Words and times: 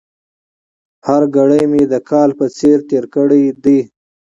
هره 1.07 1.27
ګړۍ 1.35 1.63
مې 1.71 1.83
د 1.91 1.93
کال 2.09 2.29
په 2.39 2.45
څېر 2.57 2.77
تېره 2.89 3.07
کړې 3.15 3.41
ده. 3.63 3.77